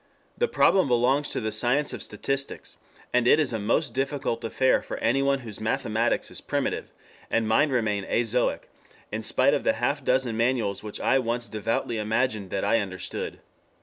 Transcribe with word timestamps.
The 0.35 0.47
problem 0.47 0.87
belongs 0.87 1.29
to 1.29 1.39
the 1.39 1.51
science 1.51 1.93
of 1.93 2.01
statistics, 2.01 2.77
and 3.13 3.27
it 3.27 3.39
is 3.39 3.53
a 3.53 3.59
most 3.59 3.93
difficult 3.93 4.43
affair 4.43 4.81
for 4.81 4.97
anyone 4.97 5.41
whose 5.41 5.61
mathematics 5.61 6.31
is 6.31 6.41
primitive, 6.41 6.91
and 7.29 7.47
mine 7.47 7.69
remain 7.69 8.03
azoic 8.05 8.61
in 9.11 9.21
spite 9.21 9.53
of 9.53 9.63
the 9.63 9.73
half 9.73 10.03
dozen 10.03 10.35
manuals 10.35 10.81
which 10.81 10.99
I 10.99 11.19
once 11.19 11.47
devoutly 11.47 11.99
imagined 11.99 12.49
that 12.49 12.63
I 12.65 12.79
understood. 12.79 13.41